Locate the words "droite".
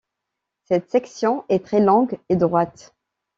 2.35-2.95